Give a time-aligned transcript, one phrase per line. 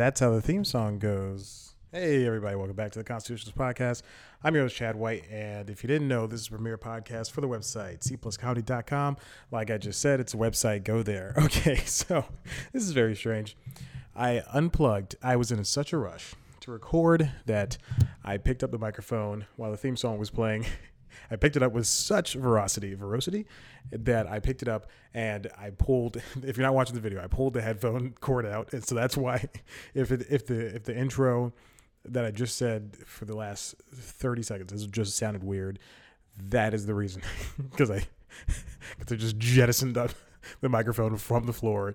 [0.00, 1.74] That's how the theme song goes.
[1.92, 4.00] Hey, everybody, welcome back to the Constitutionals Podcast.
[4.42, 7.32] I'm your host, Chad White, and if you didn't know, this is a premiere podcast
[7.32, 9.18] for the website, cpluscomedy.com.
[9.50, 10.84] Like I just said, it's a website.
[10.84, 11.34] Go there.
[11.44, 12.24] Okay, so
[12.72, 13.58] this is very strange.
[14.16, 15.16] I unplugged.
[15.22, 17.76] I was in such a rush to record that
[18.24, 20.64] I picked up the microphone while the theme song was playing.
[21.30, 23.46] I picked it up with such veracity, veracity,
[23.92, 26.20] that I picked it up and I pulled.
[26.42, 29.16] If you're not watching the video, I pulled the headphone cord out, and so that's
[29.16, 29.48] why,
[29.94, 31.52] if it, if the if the intro
[32.04, 35.78] that I just said for the last 30 seconds has just sounded weird,
[36.48, 37.22] that is the reason,
[37.70, 38.06] because I
[38.98, 40.10] because I just jettisoned up
[40.60, 41.94] the microphone from the floor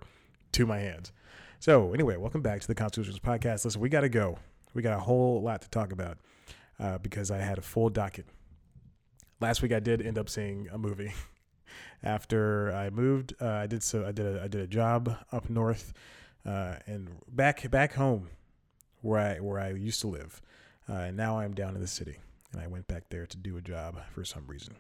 [0.54, 1.12] to my hands.
[1.60, 3.66] So anyway, welcome back to the Constitutions Podcast.
[3.66, 4.38] Listen, we got to go.
[4.74, 6.18] We got a whole lot to talk about
[6.80, 8.26] uh, because I had a full docket
[9.40, 11.14] last week I did end up seeing a movie.
[12.04, 15.50] After I moved, uh, I did so I did a I did a job up
[15.50, 15.94] north,
[16.46, 18.30] uh, and back back home,
[19.02, 20.42] where I where I used to live,
[20.88, 22.18] uh, and now I'm down in the city,
[22.52, 24.76] and I went back there to do a job for some reason,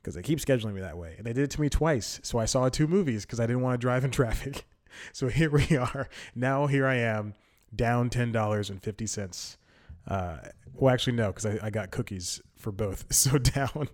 [0.00, 2.20] because they keep scheduling me that way, and they did it to me twice.
[2.22, 4.64] So I saw two movies because I didn't want to drive in traffic.
[5.12, 6.08] so here we are.
[6.34, 7.34] Now here I am,
[7.74, 9.56] down ten dollars and fifty cents.
[10.06, 10.38] Uh,
[10.74, 13.04] well, actually, no, because I, I got cookies for both.
[13.12, 13.88] So down,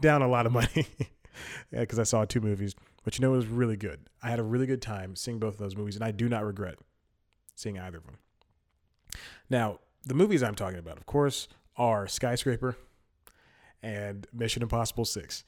[0.00, 0.86] down a lot of money
[1.70, 2.74] because I saw two movies.
[3.04, 4.00] But you know, it was really good.
[4.22, 6.44] I had a really good time seeing both of those movies, and I do not
[6.44, 6.76] regret
[7.54, 8.16] seeing either of them.
[9.48, 12.76] Now, the movies I'm talking about, of course, are Skyscraper
[13.82, 15.44] and Mission Impossible 6.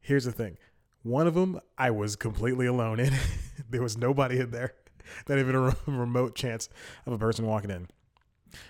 [0.00, 0.56] Here's the thing
[1.02, 3.14] one of them I was completely alone in,
[3.70, 4.74] there was nobody in there,
[5.28, 6.68] not even a remote chance
[7.06, 7.88] of a person walking in.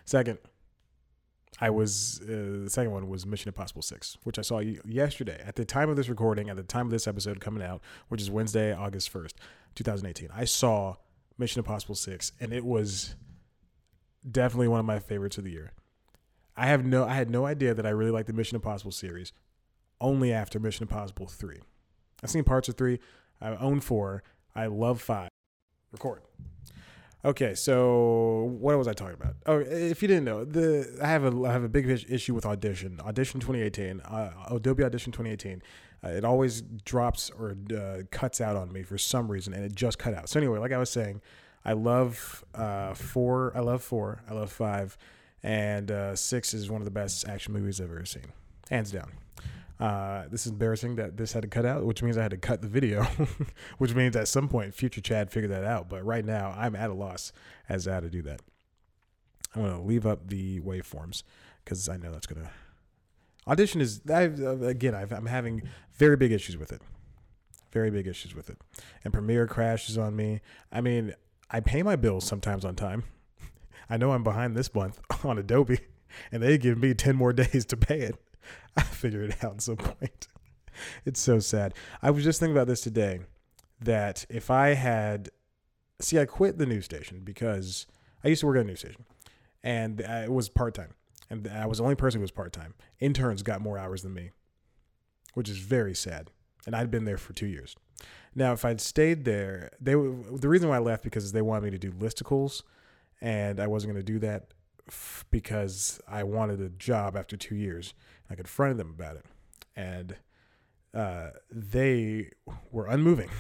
[0.04, 0.38] Second,
[1.60, 5.56] I was uh, the second one was Mission Impossible Six, which I saw yesterday at
[5.56, 8.30] the time of this recording, at the time of this episode coming out, which is
[8.30, 9.36] Wednesday, August first,
[9.74, 10.28] two thousand eighteen.
[10.34, 10.96] I saw
[11.36, 13.16] Mission Impossible Six, and it was
[14.30, 15.72] definitely one of my favorites of the year.
[16.56, 19.32] I have no, I had no idea that I really liked the Mission Impossible series.
[20.00, 21.60] Only after Mission Impossible Three,
[22.22, 23.00] I've seen parts of three.
[23.40, 24.22] I own four.
[24.54, 25.28] I love five.
[25.92, 26.22] Record.
[27.24, 29.34] Okay, so what was I talking about?
[29.46, 32.46] Oh, if you didn't know, the I have a I have a big issue with
[32.46, 33.00] Audition.
[33.00, 35.62] Audition 2018, uh, Adobe Audition 2018.
[36.04, 39.74] Uh, it always drops or uh, cuts out on me for some reason, and it
[39.74, 40.28] just cut out.
[40.28, 41.20] So anyway, like I was saying,
[41.64, 43.52] I love uh, four.
[43.56, 44.22] I love four.
[44.30, 44.96] I love five,
[45.42, 48.32] and uh, six is one of the best action movies I've ever seen,
[48.70, 49.10] hands down.
[49.80, 52.36] Uh, this is embarrassing that this had to cut out, which means I had to
[52.36, 53.04] cut the video,
[53.78, 55.88] which means at some point future Chad figured that out.
[55.88, 57.32] But right now I'm at a loss
[57.68, 58.40] as to how to do that.
[59.54, 61.22] I'm gonna leave up the waveforms
[61.64, 62.50] because I know that's gonna.
[63.46, 65.62] Audition is I've, uh, again i am having
[65.94, 66.82] very big issues with it,
[67.72, 68.58] very big issues with it,
[69.04, 70.40] and Premiere crashes on me.
[70.72, 71.14] I mean,
[71.50, 73.04] I pay my bills sometimes on time.
[73.90, 75.78] I know I'm behind this month on Adobe,
[76.32, 78.16] and they give me ten more days to pay it.
[78.82, 80.28] I figure it out at some point.
[81.04, 81.74] It's so sad.
[82.00, 83.20] I was just thinking about this today
[83.80, 85.30] that if I had,
[86.00, 87.86] see, I quit the news station because
[88.22, 89.04] I used to work at a news station
[89.64, 90.94] and it was part time.
[91.28, 92.74] And I was the only person who was part time.
[93.00, 94.30] Interns got more hours than me,
[95.34, 96.30] which is very sad.
[96.64, 97.74] And I'd been there for two years.
[98.34, 101.70] Now, if I'd stayed there, they the reason why I left because they wanted me
[101.70, 102.62] to do listicles,
[103.20, 104.52] and I wasn't going to do that
[105.30, 107.94] because I wanted a job after two years.
[108.30, 109.24] I confronted them about it,
[109.74, 110.16] and
[110.94, 112.30] uh, they
[112.70, 113.30] were unmoving.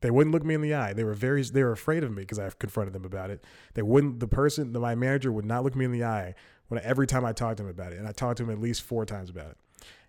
[0.00, 0.92] They wouldn't look me in the eye.
[0.92, 3.42] They were very they were afraid of me because I confronted them about it.
[3.72, 4.20] They wouldn't.
[4.20, 6.34] The person, the, my manager, would not look me in the eye
[6.68, 8.60] when every time I talked to him about it, and I talked to him at
[8.60, 9.56] least four times about it,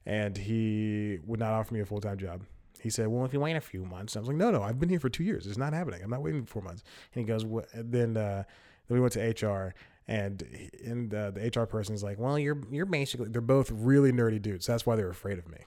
[0.06, 2.42] and he would not offer me a full time job.
[2.82, 4.80] He said, "Well, if you wait a few months," I was like, "No, no, I've
[4.80, 5.48] been here for two years.
[5.48, 6.02] It's not happening.
[6.04, 8.44] I'm not waiting four months." And he goes, "What?" Then uh,
[8.88, 9.74] then we went to HR,
[10.08, 10.44] and
[10.84, 14.42] and uh, the HR person is like, well, you're you're basically they're both really nerdy
[14.42, 14.66] dudes.
[14.66, 15.60] That's why they're afraid of me.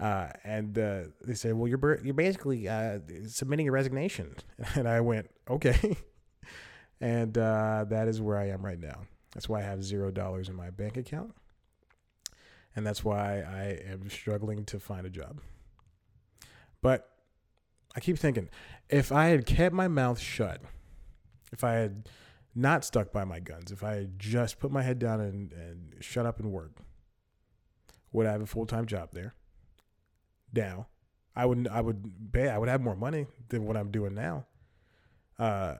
[0.00, 4.34] Uh, and uh, they said, well, you're you're basically uh, submitting a resignation,
[4.74, 5.96] and I went, okay,
[7.00, 9.02] and uh, that is where I am right now.
[9.34, 11.34] That's why I have zero dollars in my bank account,
[12.76, 15.40] and that's why I am struggling to find a job.
[16.80, 17.10] But
[17.96, 18.50] I keep thinking,
[18.88, 20.62] if I had kept my mouth shut,
[21.50, 22.08] if I had
[22.58, 25.94] not stuck by my guns, if I had just put my head down and, and
[26.00, 26.72] shut up and work,
[28.12, 29.34] would I have a full time job there?
[30.52, 30.88] Now,
[31.36, 34.46] I would I would pay I would have more money than what I'm doing now.
[35.38, 35.76] Uh,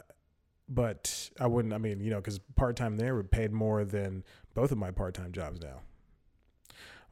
[0.68, 1.74] but I wouldn't.
[1.74, 4.22] I mean, you know, because part time there would paid more than
[4.54, 5.80] both of my part time jobs now.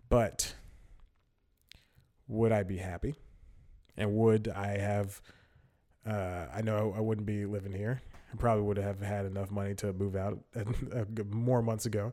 [0.08, 0.54] But
[2.28, 3.16] would I be happy?
[3.96, 5.20] And would I have
[6.06, 8.02] uh, I know I wouldn't be living here.
[8.32, 10.38] I probably would have had enough money to move out
[11.30, 12.12] more months ago.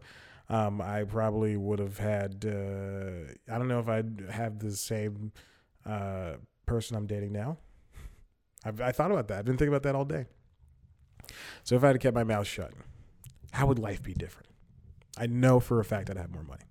[0.50, 2.46] Um, I probably would have had.
[2.46, 5.32] Uh, I don't know if I'd have the same
[5.86, 6.34] uh,
[6.66, 7.58] person I'm dating now.
[8.66, 9.40] I've, I thought about that.
[9.40, 10.26] I've been thinking about that all day.
[11.64, 12.72] So if I had kept my mouth shut,
[13.52, 14.50] how would life be different?
[15.18, 16.64] I know for a fact I'd have more money.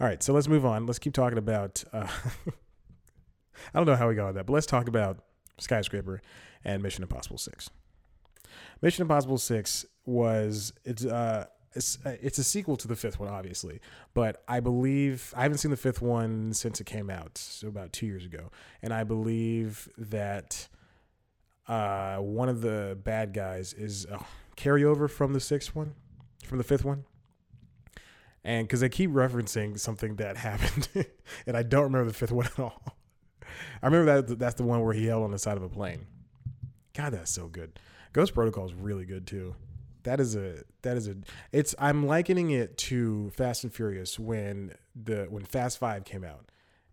[0.00, 0.86] All right, so let's move on.
[0.86, 1.84] Let's keep talking about.
[1.92, 2.06] Uh,
[3.74, 5.18] I don't know how we got on that, but let's talk about
[5.58, 6.20] Skyscraper
[6.64, 7.70] and Mission Impossible Six.
[8.82, 13.28] Mission Impossible Six was it's uh it's uh, it's a sequel to the fifth one,
[13.28, 13.80] obviously,
[14.14, 17.92] but I believe I haven't seen the fifth one since it came out, so about
[17.92, 18.50] two years ago,
[18.82, 20.68] and I believe that
[21.66, 24.24] uh, one of the bad guys is a
[24.56, 25.94] carryover from the sixth one,
[26.44, 27.04] from the fifth one,
[28.44, 30.88] and because they keep referencing something that happened,
[31.46, 32.82] and I don't remember the fifth one at all.
[33.82, 36.06] I remember that that's the one where he held on the side of a plane.
[36.94, 37.78] God, that's so good.
[38.14, 39.54] Ghost Protocol is really good too.
[40.04, 41.16] That is a that is a
[41.52, 46.46] it's I'm likening it to Fast and Furious when the when Fast 5 came out.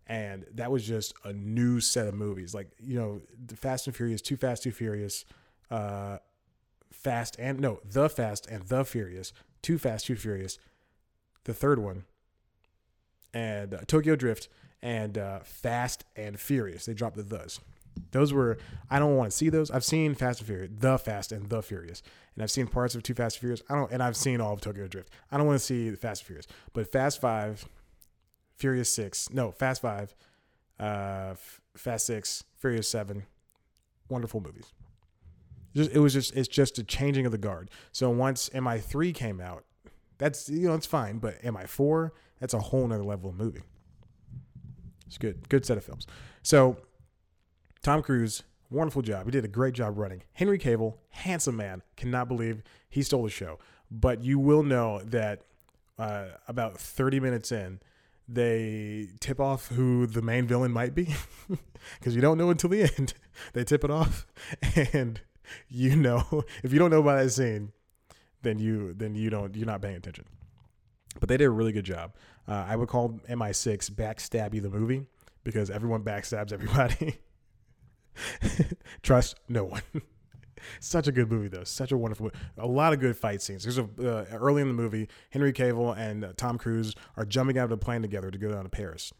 [0.08, 2.54] And that was just a new set of movies.
[2.54, 5.24] Like, you know, the Fast and Furious, Too Fast, Too Furious,
[5.70, 6.18] uh
[6.90, 9.32] Fast and no, The Fast and The Furious,
[9.62, 10.58] Too Fast, Too Furious,
[11.44, 12.04] the third one,
[13.32, 14.48] and uh, Tokyo Drift
[14.82, 16.86] and uh, Fast and Furious.
[16.86, 17.60] They dropped the thes.
[18.12, 18.58] Those were
[18.90, 19.70] I don't want to see those.
[19.70, 22.02] I've seen Fast and Furious, The Fast and The Furious,
[22.34, 23.62] and I've seen parts of Two Fast and Furious.
[23.68, 25.12] I don't, and I've seen all of Tokyo Drift.
[25.30, 27.66] I don't want to see Fast and Furious, but Fast Five,
[28.56, 30.14] Furious Six, no Fast Five,
[30.78, 31.34] uh,
[31.76, 33.24] Fast Six, Furious Seven,
[34.08, 34.72] wonderful movies.
[35.74, 37.70] Just, it was just it's just a changing of the guard.
[37.92, 39.64] So once MI three came out,
[40.18, 43.62] that's you know it's fine, but MI four that's a whole nother level of movie.
[45.06, 46.06] It's good, good set of films.
[46.42, 46.78] So
[47.82, 49.24] Tom Cruise, wonderful job.
[49.24, 50.22] He did a great job running.
[50.34, 51.82] Henry Cavill, handsome man.
[51.96, 53.58] Cannot believe he stole the show.
[53.90, 55.42] But you will know that
[55.98, 57.80] uh, about 30 minutes in,
[58.28, 61.14] they tip off who the main villain might be
[61.98, 63.14] because you don't know until the end.
[63.52, 64.26] they tip it off,
[64.92, 65.20] and
[65.68, 67.72] you know if you don't know about that scene,
[68.42, 70.24] then you then you don't you're not paying attention.
[71.18, 72.14] But they did a really good job.
[72.48, 75.04] Uh, I would call MI6 Backstabby the movie
[75.44, 77.18] because everyone backstabs everybody.
[79.02, 79.82] Trust no one.
[80.80, 81.64] Such a good movie, though.
[81.64, 83.64] Such a wonderful, a lot of good fight scenes.
[83.64, 87.58] There's a uh, early in the movie, Henry Cavill and uh, Tom Cruise are jumping
[87.58, 89.12] out of a plane together to go down to Paris,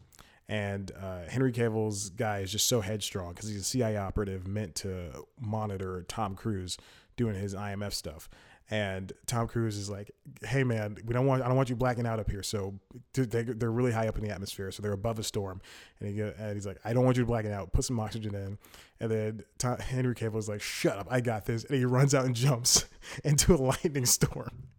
[0.47, 4.75] and uh, Henry Cavill's guy is just so headstrong because he's a CIA operative meant
[4.75, 6.77] to monitor Tom Cruise
[7.15, 8.29] doing his IMF stuff,
[8.69, 10.11] and Tom Cruise is like,
[10.41, 12.79] "Hey man, we don't want I don't want you blacking out up here." So
[13.13, 15.61] they, they're really high up in the atmosphere, so they're above a storm,
[15.99, 17.73] and, he, and he's like, "I don't want you blacking out.
[17.73, 18.57] Put some oxygen in."
[18.99, 22.15] And then Tom, Henry Cavill is like, "Shut up, I got this," and he runs
[22.15, 22.85] out and jumps
[23.23, 24.69] into a lightning storm,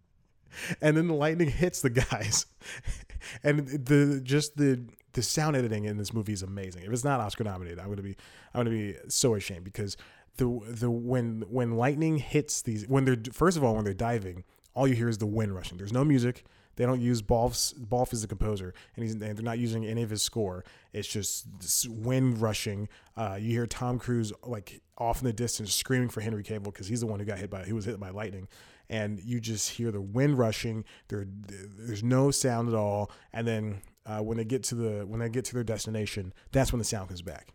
[0.81, 2.47] and then the lightning hits the guys,
[3.43, 4.83] and the just the
[5.13, 6.83] the sound editing in this movie is amazing.
[6.83, 8.17] If it's not Oscar nominated, I'm gonna be
[8.53, 9.95] I'm gonna be so ashamed because
[10.37, 14.43] the the when when lightning hits these when they're first of all when they're diving,
[14.73, 15.77] all you hear is the wind rushing.
[15.77, 16.43] There's no music.
[16.75, 17.73] They don't use Balfe.
[17.77, 20.65] Balfe is the composer, and he's and they're not using any of his score.
[20.91, 21.47] It's just
[21.87, 22.89] wind rushing.
[23.15, 26.87] Uh, you hear Tom Cruise like off in the distance screaming for Henry Cavill because
[26.87, 28.47] he's the one who got hit by he was hit by lightning,
[28.89, 30.83] and you just hear the wind rushing.
[31.07, 35.21] There, there's no sound at all, and then uh, when they get to the when
[35.21, 37.53] they get to their destination, that's when the sound comes back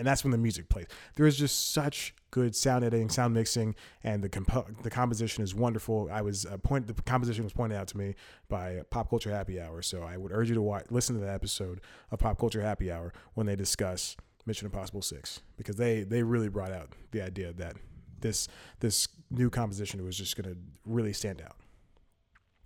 [0.00, 0.86] and that's when the music plays.
[1.14, 5.54] There is just such good sound editing, sound mixing, and the compo- the composition is
[5.54, 6.08] wonderful.
[6.10, 8.14] I was uh, point the composition was pointed out to me
[8.48, 11.34] by Pop Culture Happy Hour, so I would urge you to watch listen to that
[11.34, 14.16] episode of Pop Culture Happy Hour when they discuss
[14.46, 17.76] Mission Impossible Six because they they really brought out the idea that
[18.20, 18.48] this
[18.80, 21.56] this new composition was just going to really stand out.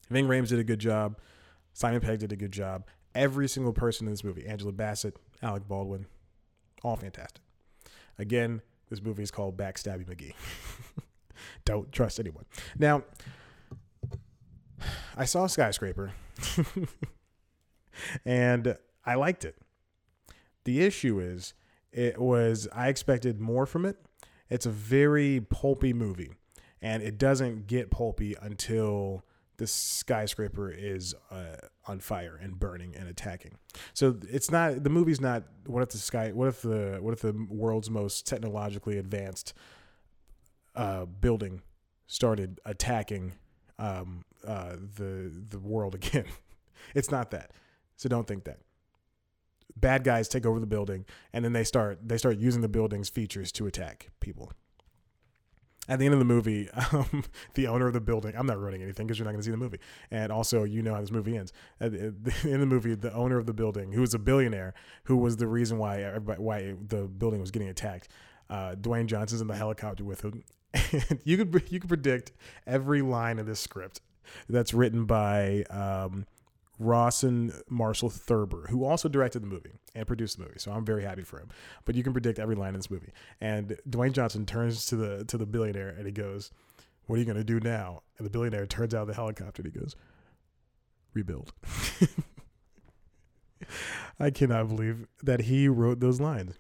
[0.08, 1.18] Ving Rhames did a good job.
[1.72, 2.84] Simon Pegg did a good job.
[3.12, 6.06] Every single person in this movie, Angela Bassett, Alec Baldwin,
[6.84, 7.42] all fantastic.
[8.18, 10.34] Again, this movie is called Backstabby McGee.
[11.64, 12.44] Don't trust anyone.
[12.78, 13.02] Now,
[15.16, 16.12] I saw Skyscraper
[18.24, 19.56] and I liked it.
[20.64, 21.54] The issue is,
[21.90, 23.96] it was, I expected more from it.
[24.50, 26.32] It's a very pulpy movie,
[26.82, 29.24] and it doesn't get pulpy until
[29.56, 33.58] the skyscraper is uh, on fire and burning and attacking.
[33.92, 37.20] So it's not the movie's not what if the sky what if the what if
[37.20, 39.54] the world's most technologically advanced
[40.74, 41.62] uh, building
[42.06, 43.34] started attacking
[43.78, 46.26] um, uh, the the world again.
[46.94, 47.50] it's not that.
[47.96, 48.58] So don't think that.
[49.76, 53.08] bad guys take over the building, and then they start they start using the building's
[53.08, 54.52] features to attack people.
[55.88, 57.24] At the end of the movie, um,
[57.54, 59.50] the owner of the building, I'm not ruining anything because you're not going to see
[59.50, 59.78] the movie.
[60.10, 61.52] And also, you know how this movie ends.
[61.80, 64.74] In the movie, the owner of the building, who was a billionaire,
[65.04, 68.08] who was the reason why why the building was getting attacked,
[68.50, 70.44] uh, Dwayne Johnson's in the helicopter with him.
[70.92, 72.32] And you could you could predict
[72.66, 74.00] every line of this script
[74.48, 76.26] that's written by um,
[76.78, 80.59] Rawson Marshall Thurber, who also directed the movie and produced the movie.
[80.59, 81.49] So I'm very happy for him.
[81.85, 83.12] But you can predict every line in this movie.
[83.40, 86.50] And Dwayne Johnson turns to the to the billionaire and he goes,
[87.07, 89.62] "What are you going to do now?" And the billionaire turns out of the helicopter
[89.62, 89.95] and he goes,
[91.12, 91.52] "Rebuild."
[94.21, 96.59] I cannot believe that he wrote those lines.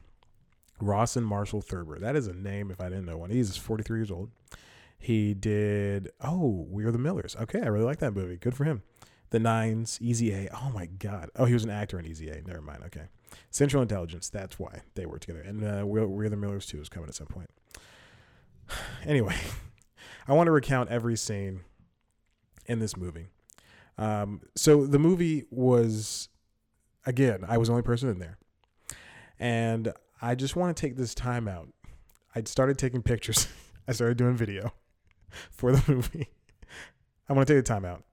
[0.80, 1.98] Rawson Marshall Thurber.
[1.98, 3.30] That is a name if I didn't know one.
[3.30, 4.30] He's 43 years old.
[4.98, 7.36] He did, oh, We Are the Millers.
[7.38, 8.36] Okay, I really like that movie.
[8.36, 8.82] Good for him.
[9.34, 10.48] The Nines, Easy A.
[10.54, 11.28] Oh my God.
[11.34, 12.40] Oh, he was an actor in Easy A.
[12.42, 12.84] Never mind.
[12.86, 13.08] Okay.
[13.50, 14.28] Central Intelligence.
[14.30, 15.40] That's why they work together.
[15.40, 17.50] And uh, We Are the Millers too is coming at some point.
[19.04, 19.34] Anyway,
[20.28, 21.62] I want to recount every scene
[22.66, 23.26] in this movie.
[23.98, 26.28] Um, so the movie was,
[27.04, 28.38] again, I was the only person in there.
[29.40, 31.70] And I just want to take this time out.
[32.36, 33.48] I started taking pictures.
[33.88, 34.74] I started doing video
[35.50, 36.28] for the movie.
[37.28, 38.04] I want to take the time out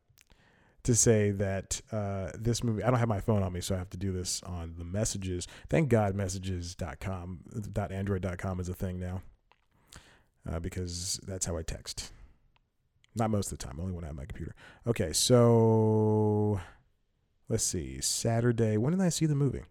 [0.84, 3.78] to say that uh, this movie, I don't have my phone on me, so I
[3.78, 5.48] have to do this on the messages.
[5.70, 7.40] Thank God messages.com,
[7.76, 9.22] .android.com is a thing now
[10.50, 12.12] uh, because that's how I text.
[13.16, 14.56] Not most of the time, only when I have my computer.
[14.88, 16.62] Okay, so
[17.50, 18.00] let's see.
[18.02, 19.64] Saturday, when did I see the movie?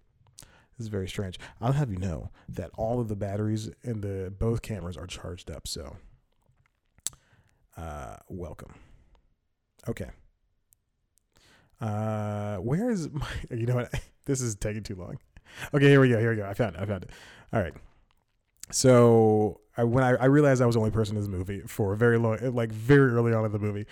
[0.76, 1.38] This is very strange.
[1.60, 5.50] I'll have you know that all of the batteries in the both cameras are charged
[5.50, 5.66] up.
[5.66, 5.96] So,
[7.76, 8.74] uh, welcome.
[9.88, 10.10] Okay.
[11.80, 13.26] Uh, where is my?
[13.50, 13.92] You know what?
[14.26, 15.18] This is taking too long.
[15.74, 16.20] Okay, here we go.
[16.20, 16.46] Here we go.
[16.46, 16.82] I found it.
[16.82, 17.10] I found it.
[17.52, 17.72] All right.
[18.70, 21.96] So I, when I, I realized I was the only person in this movie for
[21.96, 23.86] very long, like very early on in the movie,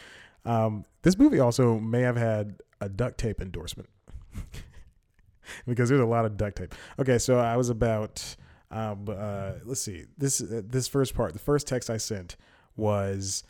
[0.44, 3.88] um, this movie also may have had a duct tape endorsement.
[5.66, 6.74] because there's a lot of duct tape.
[6.98, 8.36] Okay, so I was about
[8.70, 11.32] um, uh, let's see this uh, this first part.
[11.32, 12.36] The first text I sent
[12.76, 13.44] was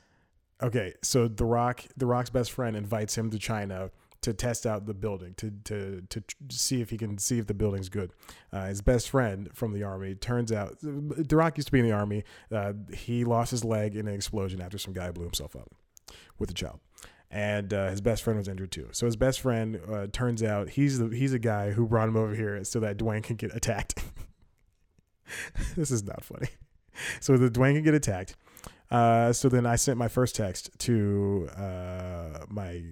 [0.63, 0.95] okay.
[1.03, 3.91] So the Rock, the Rock's best friend, invites him to China
[4.23, 7.55] to test out the building to to to see if he can see if the
[7.55, 8.13] building's good.
[8.53, 11.93] Uh, his best friend from the army turns out Rock used to be in the
[11.93, 12.25] army.
[12.51, 15.71] Uh, he lost his leg in an explosion after some guy blew himself up
[16.39, 16.81] with a child
[17.31, 18.89] and uh, his best friend was injured too.
[18.93, 22.17] So his best friend uh, turns out he's the he's a guy who brought him
[22.17, 24.03] over here so that Dwayne can get attacked.
[25.77, 26.49] this is not funny.
[27.21, 28.35] So the Dwayne can get attacked.
[28.91, 32.83] Uh, so then I sent my first text to uh, my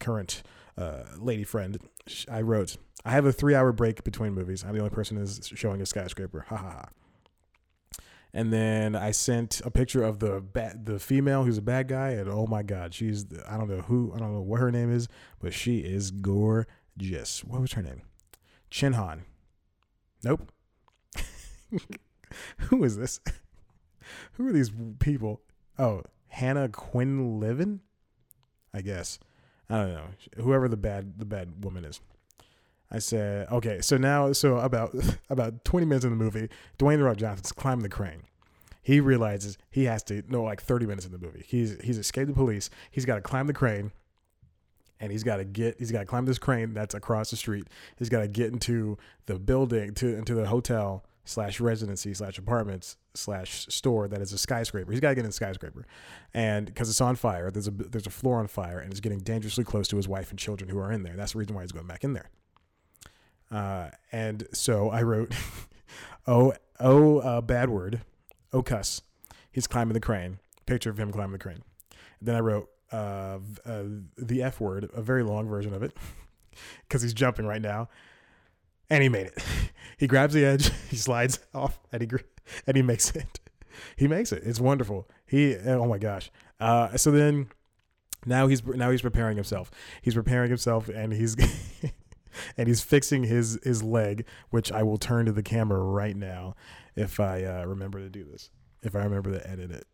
[0.00, 0.42] current
[0.76, 1.78] uh, lady friend.
[2.30, 4.64] I wrote, "I have a three-hour break between movies.
[4.64, 6.46] I'm the only person who's showing a skyscraper.
[6.48, 6.88] Ha ha ha."
[8.32, 12.10] And then I sent a picture of the ba- the female who's a bad guy,
[12.10, 14.92] and oh my god, she's I don't know who I don't know what her name
[14.92, 15.08] is,
[15.40, 17.42] but she is gorgeous.
[17.44, 18.02] What was her name?
[18.68, 19.24] Chin Han.
[20.22, 20.52] Nope.
[22.58, 23.20] who is this?
[24.32, 25.40] who are these people?
[25.78, 27.80] Oh, Hannah Quinlivan.
[28.74, 29.18] I guess.
[29.68, 30.06] I don't know.
[30.42, 32.00] Whoever the bad the bad woman is.
[32.90, 34.94] I said, okay, so now, so about
[35.30, 38.22] about 20 minutes in the movie, Dwayne the Rock Johnson's climbing the crane.
[38.82, 41.44] He realizes he has to no like 30 minutes in the movie.
[41.46, 42.70] He's he's escaped the police.
[42.90, 43.90] He's got to climb the crane,
[45.00, 47.66] and he's got to get he's got to climb this crane that's across the street.
[47.96, 48.96] He's got to get into
[49.26, 54.38] the building to into the hotel slash residency slash apartments slash store that is a
[54.38, 54.90] skyscraper.
[54.90, 55.86] He's got to get in the skyscraper,
[56.32, 59.18] and because it's on fire, there's a there's a floor on fire, and it's getting
[59.18, 61.16] dangerously close to his wife and children who are in there.
[61.16, 62.30] That's the reason why he's going back in there.
[63.50, 65.34] Uh, and so I wrote,
[66.26, 68.02] oh, oh, uh, bad word,
[68.52, 69.02] oh, cuss.
[69.52, 70.38] He's climbing the crane.
[70.66, 71.62] Picture of him climbing the crane.
[72.20, 73.82] And then I wrote uh, uh,
[74.18, 75.96] the F word, a very long version of it,
[76.88, 77.88] because he's jumping right now.
[78.88, 79.42] And he made it.
[79.96, 82.08] he grabs the edge, he slides off, and he
[82.66, 83.40] and he makes it.
[83.96, 84.42] He makes it.
[84.44, 85.08] It's wonderful.
[85.26, 86.30] He oh my gosh.
[86.58, 87.48] Uh, so then
[88.24, 89.70] now he's now he's preparing himself.
[90.00, 91.36] He's preparing himself, and he's
[92.56, 96.54] and he's fixing his his leg, which I will turn to the camera right now
[96.94, 98.50] if I uh, remember to do this.
[98.82, 99.86] If I remember to edit it.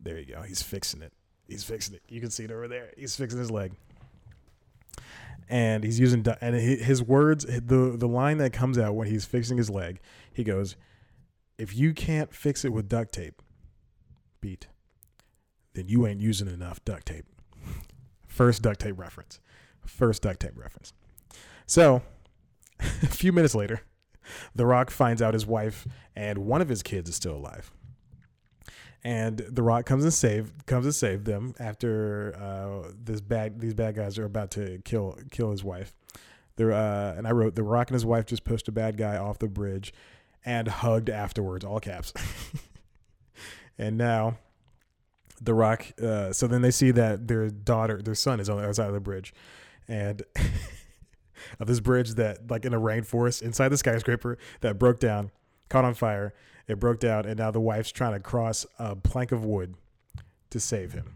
[0.00, 0.42] There you go.
[0.42, 1.12] He's fixing it.
[1.48, 2.02] He's fixing it.
[2.08, 2.92] You can see it over there.
[2.96, 3.72] He's fixing his leg.
[5.48, 9.56] And he's using and his words the the line that comes out when he's fixing
[9.56, 10.00] his leg,
[10.32, 10.76] he goes,
[11.56, 13.40] "If you can't fix it with duct tape,
[14.40, 14.66] beat,
[15.74, 17.26] then you ain't using enough duct tape."
[18.26, 19.40] First duct tape reference.
[19.86, 20.92] First duct tape reference.
[21.64, 22.02] So,
[22.80, 23.82] a few minutes later,
[24.54, 27.70] The Rock finds out his wife and one of his kids is still alive.
[29.06, 33.72] And The Rock comes and save comes and save them after uh, this bad these
[33.72, 35.94] bad guys are about to kill kill his wife.
[36.56, 39.16] They're, uh, and I wrote The Rock and his wife just pushed a bad guy
[39.16, 39.94] off the bridge
[40.44, 42.12] and hugged afterwards, all caps.
[43.78, 44.38] and now
[45.40, 45.86] The Rock.
[46.02, 48.88] Uh, so then they see that their daughter, their son, is on the other side
[48.88, 49.32] of the bridge,
[49.86, 50.24] and
[51.60, 55.30] of this bridge that, like in a rainforest inside the skyscraper, that broke down,
[55.68, 56.34] caught on fire.
[56.66, 59.74] It broke down, and now the wife's trying to cross a plank of wood
[60.50, 61.14] to save him.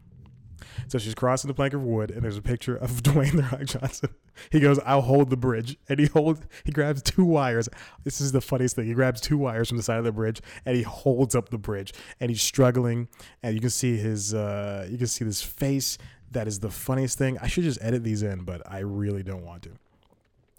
[0.88, 3.64] So she's crossing the plank of wood, and there's a picture of Dwayne the Rock
[3.64, 4.10] Johnson.
[4.50, 6.40] He goes, "I'll hold the bridge," and he holds.
[6.64, 7.68] He grabs two wires.
[8.04, 8.86] This is the funniest thing.
[8.86, 11.58] He grabs two wires from the side of the bridge, and he holds up the
[11.58, 13.08] bridge, and he's struggling.
[13.42, 15.98] And you can see his, uh, you can see this face.
[16.30, 17.38] That is the funniest thing.
[17.38, 19.70] I should just edit these in, but I really don't want to.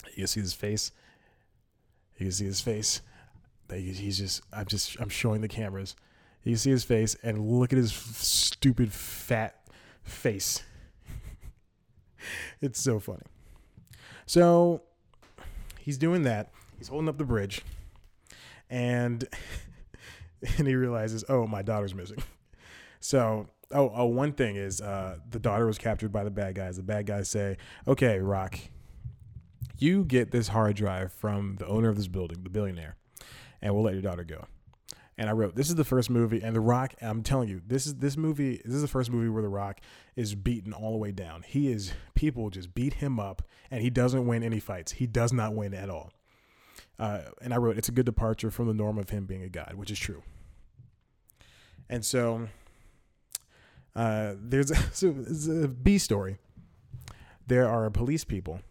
[0.10, 0.92] You can see his face.
[2.18, 3.02] You can see his face.
[3.80, 4.42] He's just.
[4.54, 5.00] I'm just.
[5.00, 5.96] I'm showing the cameras.
[6.44, 9.68] You see his face, and look at his stupid fat
[10.04, 10.64] face.
[12.62, 13.24] it's so funny.
[14.26, 14.82] So
[15.80, 16.52] he's doing that.
[16.78, 17.62] He's holding up the bridge,
[18.70, 19.24] and
[20.58, 22.24] and he realizes, oh, my daughter's missing.
[23.00, 26.78] So oh, oh one thing is uh, the daughter was captured by the bad guys.
[26.78, 28.58] The bad guys say, okay, Rock,
[29.78, 32.96] you get this hard drive from the owner of this building, the billionaire,
[33.62, 34.46] and we'll let your daughter go
[35.22, 37.86] and I wrote, "This is the first movie." And The Rock, I'm telling you, this
[37.86, 38.60] is this movie.
[38.66, 39.80] This is the first movie where The Rock
[40.16, 41.44] is beaten all the way down.
[41.44, 44.94] He is people just beat him up, and he doesn't win any fights.
[44.94, 46.12] He does not win at all.
[46.98, 49.50] Uh, and I wrote, "It's a good departure from the norm of him being a
[49.50, 50.24] god," which is true.
[51.88, 52.48] And so,
[53.96, 55.10] uh, there's a, so
[55.64, 56.38] a B story.
[57.46, 58.62] There are police people.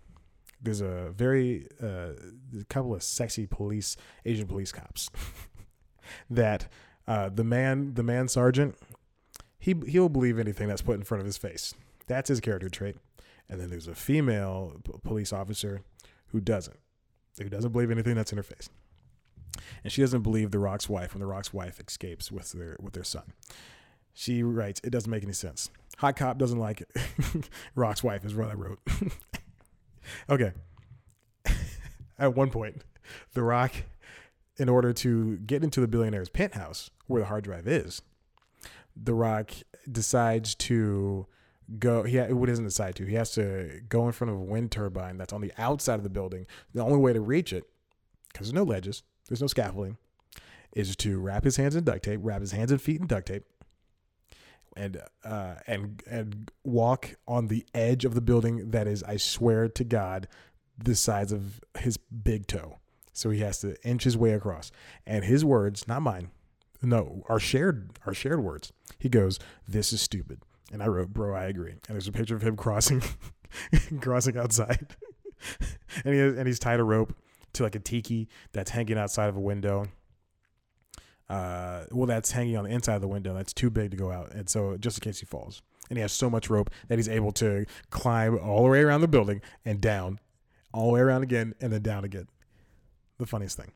[0.62, 2.12] There's a very uh,
[2.58, 5.10] a couple of sexy police Asian police cops.
[6.30, 6.68] that
[7.06, 8.76] uh, the man, the man sergeant,
[9.58, 11.74] he he'll believe anything that's put in front of his face.
[12.06, 12.96] That's his character trait.
[13.48, 15.82] And then there's a female p- police officer
[16.28, 16.76] who doesn't,
[17.38, 18.70] who doesn't believe anything that's in her face,
[19.82, 22.92] and she doesn't believe the Rock's wife when the Rock's wife escapes with their with
[22.92, 23.32] their son.
[24.12, 25.70] She writes, "It doesn't make any sense.
[25.98, 27.48] Hot cop doesn't like it.
[27.74, 28.78] Rock's wife is what I wrote."
[30.28, 30.52] Okay.
[32.18, 32.82] At one point,
[33.34, 33.72] the Rock
[34.60, 38.02] in order to get into the billionaire's penthouse where the hard drive is,
[38.94, 39.52] The Rock
[39.90, 41.26] decides to
[41.78, 42.02] go.
[42.02, 43.06] He what doesn't decide to.
[43.06, 46.02] He has to go in front of a wind turbine that's on the outside of
[46.02, 46.46] the building.
[46.74, 47.64] The only way to reach it,
[48.30, 49.96] because there's no ledges, there's no scaffolding,
[50.72, 53.28] is to wrap his hands in duct tape, wrap his hands and feet in duct
[53.28, 53.44] tape,
[54.76, 59.68] and uh, and and walk on the edge of the building that is, I swear
[59.68, 60.28] to God,
[60.78, 62.78] the size of his big toe.
[63.12, 64.70] So he has to inch his way across.
[65.06, 66.30] And his words, not mine,
[66.82, 68.72] no, our shared are shared words.
[68.98, 72.36] He goes, "This is stupid." And I wrote, "Bro, I agree." And there's a picture
[72.36, 73.02] of him crossing
[74.00, 74.86] crossing outside.
[76.04, 77.14] and he has, and he's tied a rope
[77.54, 79.86] to like a tiki that's hanging outside of a window.
[81.30, 83.32] Uh, well, that's hanging on the inside of the window.
[83.32, 86.02] That's too big to go out, and so just in case he falls, and he
[86.02, 89.40] has so much rope that he's able to climb all the way around the building
[89.64, 90.18] and down,
[90.74, 92.26] all the way around again, and then down again
[93.18, 93.70] the funniest thing.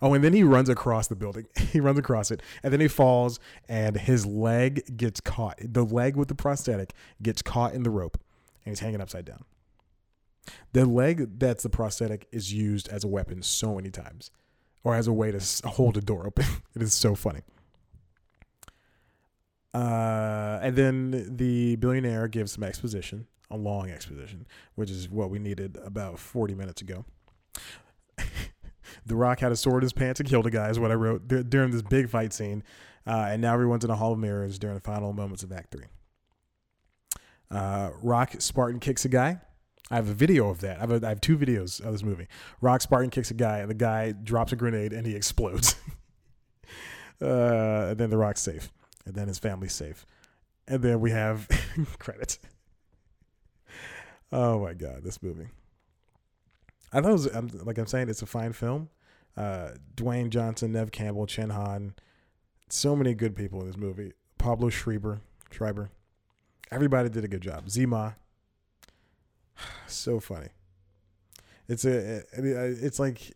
[0.00, 1.46] Oh, and then he runs across the building.
[1.72, 5.58] He runs across it, and then he falls, and his leg gets caught.
[5.60, 8.16] The leg with the prosthetic gets caught in the rope,
[8.64, 9.44] and he's hanging upside down.
[10.72, 14.30] The leg that's the prosthetic is used as a weapon so many times,
[14.86, 16.44] or as a way to hold a door open.
[16.76, 17.40] it is so funny.
[19.74, 24.46] Uh, and then the billionaire gives some exposition, a long exposition,
[24.76, 27.04] which is what we needed about 40 minutes ago.
[29.04, 30.94] The Rock had a sword in his pants and killed a guy, is what I
[30.94, 32.62] wrote during this big fight scene.
[33.04, 35.72] Uh, and now everyone's in a hall of mirrors during the final moments of Act
[35.72, 35.84] 3.
[37.50, 39.40] Uh, Rock Spartan kicks a guy.
[39.90, 40.78] I have a video of that.
[40.78, 42.26] I have, a, I have two videos of this movie.
[42.60, 45.76] Rock Spartan kicks a guy, and the guy drops a grenade and he explodes.
[47.22, 48.72] uh, and then the Rock's safe.
[49.04, 50.04] And then his family's safe.
[50.66, 51.48] And then we have
[51.98, 52.40] credits.
[54.32, 55.46] Oh my God, this movie.
[56.92, 58.88] I thought it was I'm, like I'm saying, it's a fine film.
[59.36, 61.94] Uh, Dwayne Johnson, Neve Campbell, Chin Han,
[62.68, 64.12] so many good people in this movie.
[64.38, 65.20] Pablo Schreiber,
[65.50, 65.90] Schreiber,
[66.70, 67.70] everybody did a good job.
[67.70, 68.16] Zima,
[69.86, 70.48] so funny.
[71.68, 73.32] It's a, it's like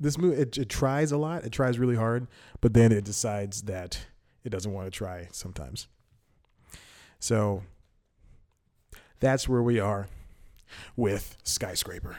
[0.00, 0.40] this movie.
[0.40, 1.44] It, it tries a lot.
[1.44, 2.26] It tries really hard,
[2.60, 4.06] but then it decides that
[4.44, 5.88] it doesn't want to try sometimes.
[7.18, 7.62] So
[9.20, 10.08] that's where we are
[10.96, 12.16] with Skyscraper.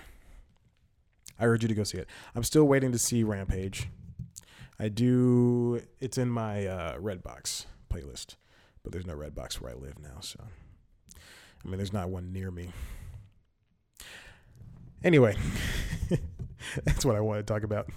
[1.39, 2.07] I urge you to go see it.
[2.35, 3.89] I'm still waiting to see Rampage.
[4.79, 5.81] I do.
[5.99, 8.35] It's in my uh, Redbox playlist,
[8.83, 10.19] but there's no Redbox where I live now.
[10.21, 10.39] So,
[11.63, 12.69] I mean, there's not one near me.
[15.03, 15.35] Anyway,
[16.83, 17.89] that's what I want to talk about.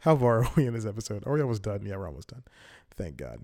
[0.00, 1.24] How far are we in this episode?
[1.26, 1.84] Are we almost done?
[1.84, 2.44] Yeah, we're almost done.
[2.96, 3.40] Thank God.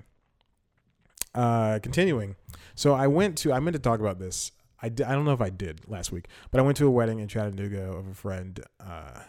[1.34, 2.36] Uh, continuing.
[2.74, 3.52] So I went to.
[3.52, 4.52] I meant to talk about this.
[4.82, 7.18] I, I don't know if I did last week, but I went to a wedding
[7.18, 9.20] in Chattanooga of a friend uh,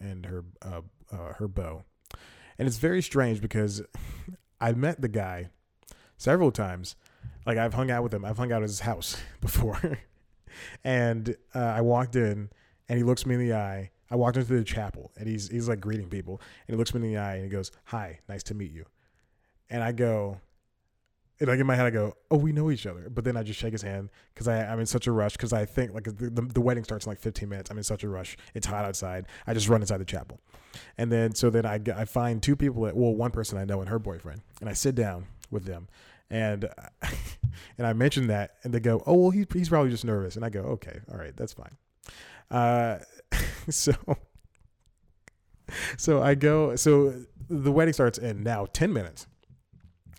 [0.00, 0.80] and her uh,
[1.12, 1.84] uh, her beau,
[2.58, 3.82] and it's very strange because
[4.60, 5.50] I met the guy
[6.16, 6.96] several times.
[7.46, 8.24] Like I've hung out with him.
[8.24, 9.98] I've hung out at his house before,
[10.84, 12.50] and uh, I walked in
[12.88, 13.90] and he looks me in the eye.
[14.10, 17.00] I walked into the chapel and he's he's like greeting people and he looks me
[17.02, 18.84] in the eye and he goes, "Hi, nice to meet you,"
[19.68, 20.40] and I go,
[21.40, 23.42] and like in my head, I go, "Oh, we know each other." But then I
[23.42, 26.30] just shake his hand because I'm in such a rush because I think like the,
[26.30, 27.70] the, the wedding starts in like 15 minutes.
[27.70, 28.36] I'm in such a rush.
[28.54, 29.26] It's hot outside.
[29.46, 30.40] I just run inside the chapel,
[30.96, 33.80] and then so then I I find two people that well one person I know
[33.80, 35.88] and her boyfriend, and I sit down with them,
[36.30, 36.68] and
[37.78, 40.44] and I mention that, and they go, "Oh, well, he's he's probably just nervous," and
[40.44, 41.76] I go, "Okay, all right, that's fine."
[42.50, 42.98] Uh,
[43.70, 43.92] so
[45.96, 46.76] so I go.
[46.76, 47.14] So
[47.48, 49.26] the wedding starts in now 10 minutes.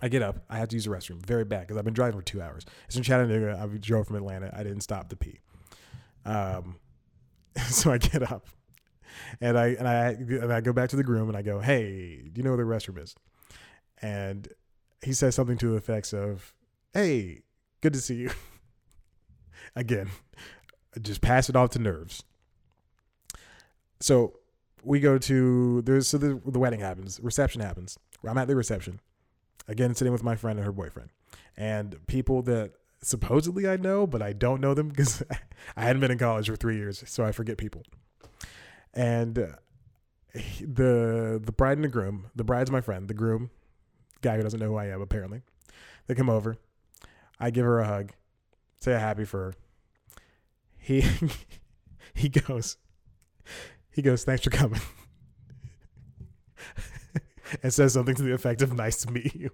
[0.01, 0.43] I get up.
[0.49, 2.65] I have to use the restroom very bad because I've been driving for two hours.
[2.85, 3.59] It's in Chattanooga.
[3.59, 4.53] I drove from Atlanta.
[4.55, 5.39] I didn't stop to pee.
[6.23, 6.75] Um,
[7.69, 8.45] so I get up,
[9.41, 12.29] and I and I and I go back to the groom and I go, "Hey,
[12.31, 13.15] do you know where the restroom is?"
[13.99, 14.47] And
[15.03, 16.53] he says something to the effects of,
[16.93, 17.41] "Hey,
[17.81, 18.31] good to see you."
[19.75, 20.09] Again,
[21.01, 22.23] just pass it off to nerves.
[23.99, 24.39] So
[24.83, 27.97] we go to there's so the, the wedding happens, reception happens.
[28.23, 28.99] I'm at the reception
[29.67, 31.09] again sitting with my friend and her boyfriend
[31.55, 35.23] and people that supposedly i know but i don't know them because
[35.77, 37.83] i hadn't been in college for three years so i forget people
[38.93, 39.47] and uh,
[40.61, 43.49] the the bride and the groom the bride's my friend the groom
[44.21, 45.41] guy who doesn't know who i am apparently
[46.07, 46.57] they come over
[47.39, 48.11] i give her a hug
[48.79, 49.53] say a happy for her
[50.77, 51.03] he
[52.13, 52.77] he goes
[53.91, 54.81] he goes thanks for coming
[57.63, 59.51] and says something to the effect of "Nice to meet you."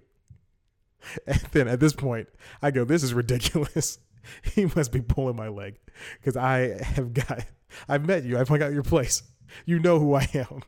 [1.26, 2.28] And then at this point,
[2.62, 3.98] I go, "This is ridiculous."
[4.54, 5.78] he must be pulling my leg
[6.18, 7.44] because I have got.
[7.88, 8.38] I've met you.
[8.38, 9.22] I've hung out your place.
[9.66, 10.62] You know who I am.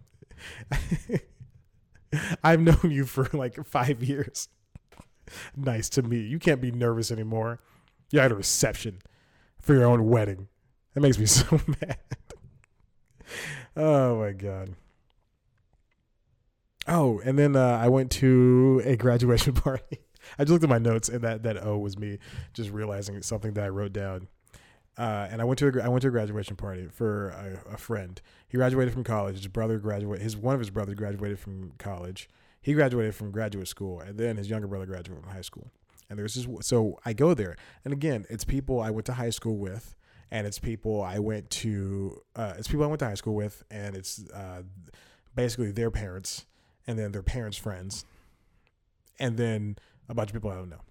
[2.42, 4.48] I've known you for like five years.
[5.56, 6.24] nice to meet you.
[6.24, 7.60] You can't be nervous anymore.
[8.10, 9.00] You're at a reception
[9.60, 10.48] for your own wedding.
[10.94, 11.98] That makes me so mad.
[13.76, 14.74] oh my god.
[16.88, 19.98] Oh, and then uh, I went to a graduation party.
[20.38, 22.18] I just looked at my notes, and that that O was me
[22.52, 24.28] just realizing something that I wrote down.
[24.98, 27.76] Uh, and I went to a, I went to a graduation party for a, a,
[27.76, 28.20] friend.
[28.48, 29.36] He graduated from college.
[29.36, 30.22] His brother graduated.
[30.22, 32.30] His one of his brothers graduated from college.
[32.62, 35.70] He graduated from graduate school, and then his younger brother graduated from high school.
[36.08, 36.46] And there's this.
[36.66, 39.94] So I go there, and again, it's people I went to high school with,
[40.30, 42.22] and it's people I went to.
[42.34, 44.62] Uh, it's people I went to high school with, and it's uh,
[45.34, 46.46] basically their parents
[46.86, 48.06] and then their parents' friends,
[49.18, 49.76] and then
[50.08, 50.82] a bunch of people I don't know.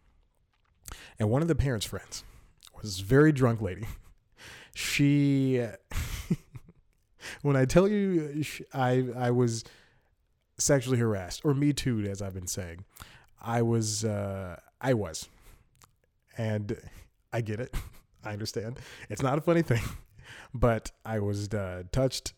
[1.18, 2.24] And one of the parents' friends
[2.75, 3.85] was this very drunk lady.
[4.77, 5.65] She,
[7.43, 9.63] when I tell you, I I was
[10.57, 12.83] sexually harassed, or me too, as I've been saying,
[13.41, 15.29] I was uh, I was,
[16.38, 16.77] and
[17.31, 17.73] I get it.
[18.25, 18.79] I understand.
[19.09, 19.83] It's not a funny thing,
[20.53, 22.33] but I was uh, touched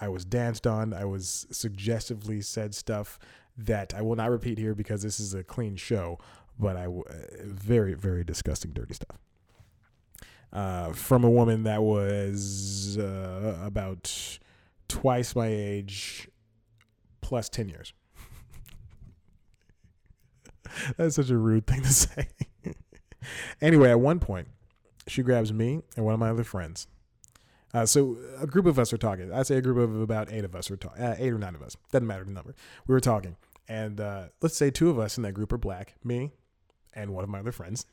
[0.00, 0.94] I was danced on.
[0.94, 3.18] I was suggestively said stuff
[3.56, 6.18] that I will not repeat here because this is a clean show,
[6.58, 7.04] but I w-
[7.44, 9.18] very, very disgusting, dirty stuff.
[10.52, 14.38] Uh, from a woman that was uh, about
[14.88, 16.28] twice my age
[17.20, 17.92] plus 10 years.
[20.96, 22.28] That's such a rude thing to say.
[23.60, 24.48] anyway, at one point,
[25.06, 26.86] she grabs me and one of my other friends
[27.74, 29.32] uh, so a group of us are talking.
[29.32, 31.54] I'd say a group of about eight of us are talking, uh, eight or nine
[31.54, 31.76] of us.
[31.92, 32.54] Doesn't matter the number.
[32.86, 33.36] We were talking,
[33.68, 36.32] and uh, let's say two of us in that group are black, me
[36.94, 37.84] and one of my other friends.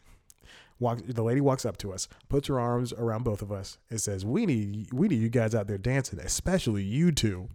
[0.79, 4.25] The lady walks up to us, puts her arms around both of us, and says,
[4.25, 7.47] "We need, we need you guys out there dancing, especially you two.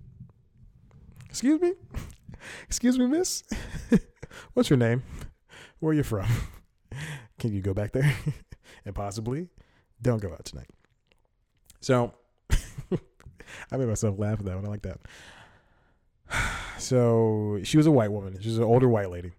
[1.28, 1.74] Excuse me,
[2.64, 3.44] excuse me, miss.
[4.54, 5.02] What's your name?
[5.80, 6.26] Where are you from?
[7.38, 8.14] Can you go back there?
[8.84, 9.48] and possibly,
[10.00, 10.68] don't go out tonight."
[11.80, 12.14] So
[13.72, 14.66] I made myself laugh at that one.
[14.66, 15.00] I like that.
[16.78, 18.38] So she was a white woman.
[18.40, 19.32] She was an older white lady,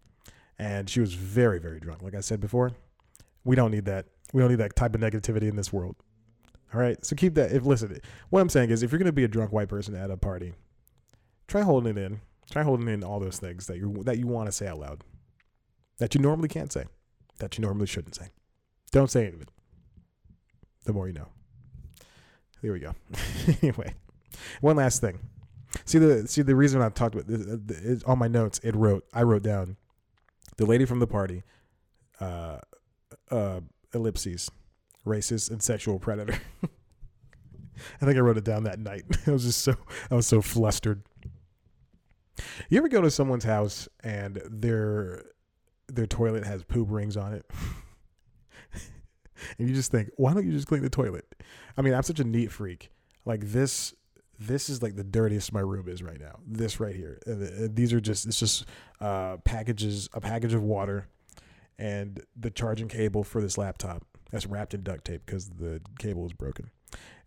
[0.59, 2.03] and she was very, very drunk.
[2.03, 2.73] Like I said before,
[3.43, 4.07] we don't need that.
[4.33, 5.95] We don't need that type of negativity in this world.
[6.73, 7.03] All right.
[7.05, 7.51] So keep that.
[7.51, 7.99] If listen,
[8.29, 10.53] what I'm saying is, if you're gonna be a drunk white person at a party,
[11.47, 12.21] try holding it in.
[12.49, 15.03] Try holding in all those things that you that you want to say out loud,
[15.99, 16.85] that you normally can't say,
[17.39, 18.27] that you normally shouldn't say.
[18.91, 19.49] Don't say any of it.
[20.83, 21.27] The more you know.
[22.61, 22.93] There we go.
[23.61, 23.95] anyway,
[24.59, 25.19] one last thing.
[25.85, 27.41] See the see the reason I talked about this
[27.81, 28.59] is on my notes.
[28.63, 29.77] It wrote I wrote down
[30.57, 31.43] the lady from the party,
[32.19, 32.57] uh,
[33.31, 33.61] uh,
[33.93, 34.51] ellipses,
[35.05, 36.39] racist and sexual predator.
[38.01, 39.03] I think I wrote it down that night.
[39.27, 39.75] I was just so
[40.09, 41.03] I was so flustered.
[42.69, 45.23] You ever go to someone's house and their
[45.87, 47.45] their toilet has poop rings on it?
[49.57, 51.25] and you just think, why don't you just clean the toilet?
[51.77, 52.91] I mean, I'm such a neat freak.
[53.25, 53.93] Like this
[54.39, 56.39] this is like the dirtiest my room is right now.
[56.47, 57.19] This right here.
[57.27, 58.65] Uh, these are just it's just
[58.99, 61.07] uh, packages, a package of water,
[61.77, 66.25] and the charging cable for this laptop that's wrapped in duct tape because the cable
[66.25, 66.69] is broken,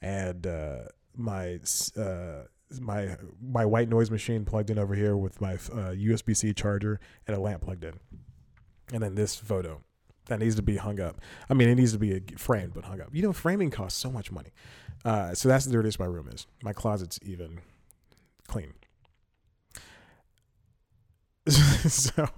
[0.01, 0.79] and uh,
[1.17, 1.61] my
[1.97, 2.45] uh,
[2.81, 7.01] my my white noise machine plugged in over here with my USB uh, C charger
[7.27, 7.99] and a lamp plugged in,
[8.93, 9.83] and then this photo
[10.27, 11.21] that needs to be hung up.
[11.51, 13.09] I mean, it needs to be framed but hung up.
[13.13, 14.51] You know, framing costs so much money.
[15.05, 16.47] Uh, so that's the dirtiest my room is.
[16.63, 17.61] My closet's even
[18.49, 18.73] clean.
[21.51, 22.29] so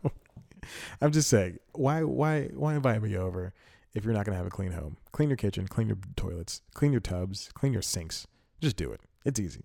[1.00, 3.52] I'm just saying, why why why invite me over
[3.94, 4.96] if you're not gonna have a clean home?
[5.12, 8.26] Clean your kitchen, clean your toilets, clean your tubs, clean your sinks.
[8.60, 9.00] Just do it.
[9.24, 9.62] It's easy.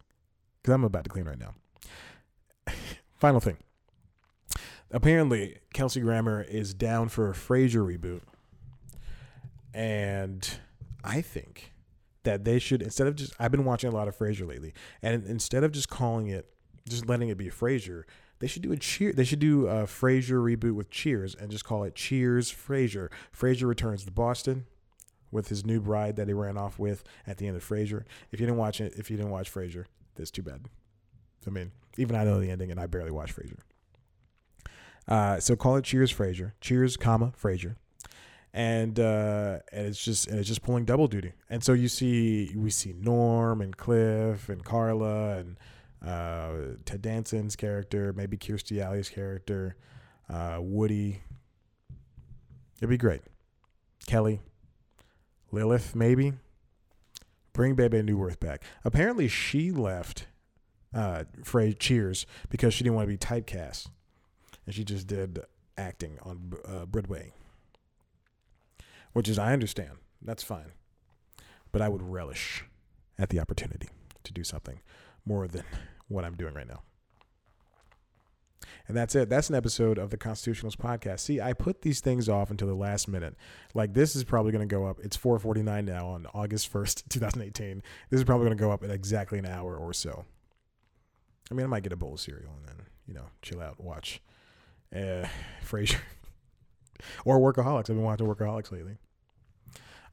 [0.62, 1.54] Because I'm about to clean right now.
[3.16, 3.58] Final thing.
[4.92, 8.22] Apparently, Kelsey Grammer is down for a Frasier reboot.
[9.74, 10.48] And
[11.04, 11.72] I think
[12.24, 15.26] that they should instead of just I've been watching a lot of Frasier lately, and
[15.26, 16.54] instead of just calling it,
[16.88, 18.04] just letting it be Frasier,
[18.42, 19.14] they should do a cheer.
[19.14, 23.10] They should do a Frasier reboot with Cheers and just call it Cheers Frasier.
[23.36, 24.66] Frasier returns to Boston
[25.32, 28.04] with his new bride that he ran off with at the end of Frasier.
[28.32, 30.66] If you didn't watch it, if you didn't watch Frasier, that's too bad.
[31.48, 33.60] I mean, even I know the ending, and I barely watch Frasier.
[35.08, 36.54] Uh, so call it Cheers Frasier.
[36.62, 37.76] Cheers, comma Frasier
[38.54, 41.34] and uh, and it's just and it's just pulling double duty.
[41.50, 45.58] And so you see we see Norm and Cliff and Carla and
[46.06, 49.76] uh, Ted Danson's character, maybe Kirstie Alley's character,
[50.30, 51.22] uh, Woody.
[52.78, 53.22] It'd be great.
[54.08, 54.42] Kelly,
[55.52, 56.34] Lilith, maybe.
[57.54, 58.64] Bring Bebe Neuwirth back.
[58.86, 60.26] Apparently, she left
[60.94, 63.90] uh, Frey Cheers because she didn't want to be typecast,
[64.66, 65.40] and she just did
[65.78, 67.34] acting on uh, Broadway
[69.14, 69.92] which is I understand.
[70.22, 70.72] That's fine.
[71.72, 72.66] But I would relish
[73.18, 73.90] at the opportunity
[74.24, 74.82] to do something
[75.26, 75.64] more than
[76.12, 76.82] what I'm doing right now.
[78.88, 79.30] And that's it.
[79.30, 81.22] That's an episode of the Constitutionals podcast.
[81.22, 83.36] See, I put these things off until the last minute.
[83.74, 85.00] Like this is probably going to go up.
[85.02, 87.82] It's 4:49 now on August 1st, 2018.
[88.10, 90.26] This is probably going to go up in exactly an hour or so.
[91.50, 93.82] I mean, I might get a bowl of cereal and then, you know, chill out,
[93.82, 94.22] watch
[94.94, 95.26] uh
[95.66, 96.00] Frasier.
[97.26, 97.90] or Workaholics.
[97.90, 98.98] I've been watching Workaholics lately.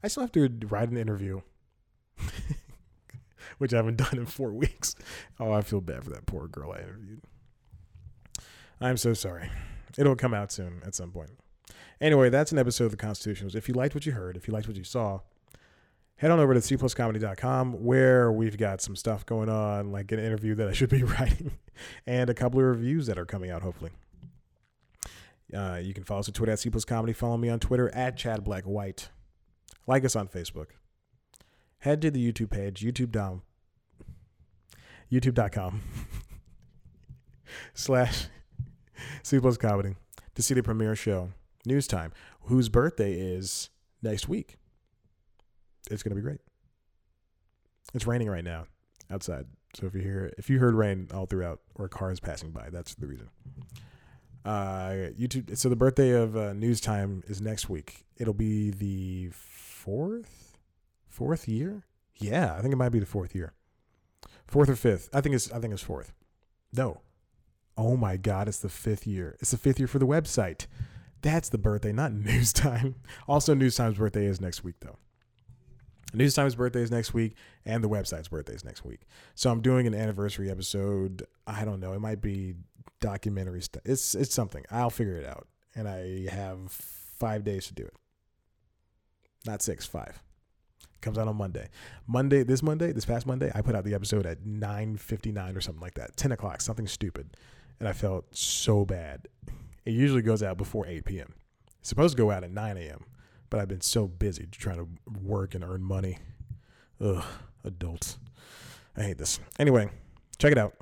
[0.01, 1.41] I still have to write an interview,
[3.59, 4.95] which I haven't done in four weeks.
[5.39, 7.21] Oh, I feel bad for that poor girl I interviewed.
[8.81, 9.49] I'm so sorry.
[9.97, 11.31] It'll come out soon at some point.
[12.01, 13.55] Anyway, that's an episode of the Constitutionals.
[13.55, 15.19] If you liked what you heard, if you liked what you saw,
[16.15, 20.55] head on over to cpluscomedy.com where we've got some stuff going on, like an interview
[20.55, 21.51] that I should be writing
[22.07, 23.91] and a couple of reviews that are coming out, hopefully.
[25.53, 27.15] Uh, you can follow us on Twitter at cpluscomedy.
[27.15, 29.09] Follow me on Twitter at Chad Black White.
[29.87, 30.67] Like us on Facebook.
[31.79, 33.41] Head to the YouTube page, YouTube.com,
[35.11, 35.81] youtube.com
[37.73, 38.27] slash
[39.23, 39.95] C Plus Comedy
[40.35, 41.31] to see the premiere show,
[41.65, 43.69] News Time, whose birthday is
[44.01, 44.57] next week.
[45.89, 46.39] It's to be great.
[47.93, 48.65] It's raining right now
[49.09, 49.45] outside.
[49.75, 52.95] So if you hear if you heard rain all throughout or cars passing by, that's
[52.95, 53.29] the reason.
[54.45, 55.55] Uh, YouTube.
[55.57, 58.05] So the birthday of uh, News Time is next week.
[58.17, 60.57] It'll be the fourth,
[61.07, 61.83] fourth year.
[62.15, 63.53] Yeah, I think it might be the fourth year,
[64.49, 65.09] fourth or fifth.
[65.13, 66.13] I think it's I think it's fourth.
[66.73, 67.01] No,
[67.77, 69.35] oh my God, it's the fifth year.
[69.39, 70.67] It's the fifth year for the website.
[71.21, 72.95] That's the birthday, not News Time.
[73.27, 74.97] Also, News Time's birthday is next week though.
[76.13, 77.35] News Time's birthday is next week,
[77.65, 79.01] and the website's birthday is next week.
[79.35, 81.23] So I'm doing an anniversary episode.
[81.45, 81.93] I don't know.
[81.93, 82.55] It might be
[82.99, 83.83] documentary stuff.
[83.85, 84.65] It's it's something.
[84.71, 87.93] I'll figure it out, and I have five days to do it.
[89.45, 90.21] Not six, five.
[91.01, 91.69] Comes out on Monday.
[92.07, 95.55] Monday, this Monday, this past Monday, I put out the episode at nine fifty nine
[95.55, 97.37] or something like that, ten o'clock, something stupid,
[97.79, 99.27] and I felt so bad.
[99.85, 101.33] It usually goes out before eight p.m.
[101.79, 103.05] It's supposed to go out at nine a.m.,
[103.49, 104.87] but I've been so busy trying to
[105.23, 106.17] work and earn money.
[106.99, 107.23] Ugh,
[107.63, 108.17] adults.
[108.97, 109.39] I hate this.
[109.57, 109.89] Anyway,
[110.37, 110.73] check it out.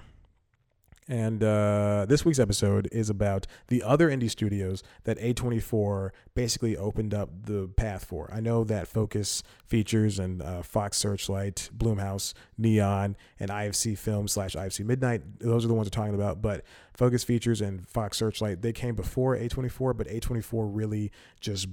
[1.09, 7.13] And uh, this week's episode is about the other indie studios that A24 basically opened
[7.13, 8.29] up the path for.
[8.33, 14.55] I know that Focus Features and uh, Fox Searchlight, Blumhouse, Neon, and IFC Films slash
[14.55, 16.41] IFC Midnight, those are the ones we're talking about.
[16.41, 21.69] But Focus Features and Fox Searchlight, they came before A24, but A24 really just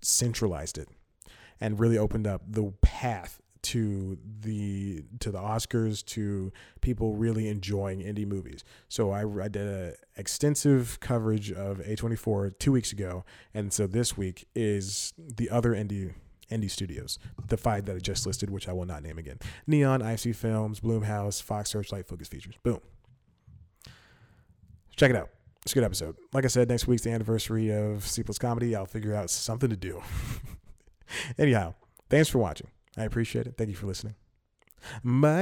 [0.00, 0.88] centralized it
[1.60, 8.00] and really opened up the path to the to the Oscars to people really enjoying
[8.00, 8.64] indie movies.
[8.88, 14.16] So I, I did a extensive coverage of A24 two weeks ago, and so this
[14.16, 16.14] week is the other indie
[16.50, 17.18] indie studios,
[17.48, 20.80] the five that I just listed, which I will not name again: Neon, IFC Films,
[20.80, 22.54] Blumhouse, Fox Searchlight, Focus Features.
[22.62, 22.80] Boom.
[24.96, 25.30] Check it out.
[25.62, 26.16] It's a good episode.
[26.32, 28.74] Like I said, next week's the anniversary of C Plus Comedy.
[28.74, 30.02] I'll figure out something to do.
[31.38, 31.74] Anyhow,
[32.08, 32.68] thanks for watching.
[33.00, 33.54] I appreciate it.
[33.56, 34.14] Thank you for listening.
[35.02, 35.40] Bye.